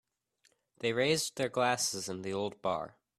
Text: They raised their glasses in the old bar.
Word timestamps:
They 0.79 0.93
raised 0.93 1.35
their 1.35 1.49
glasses 1.49 2.09
in 2.09 2.23
the 2.23 2.33
old 2.33 2.59
bar. 2.63 2.97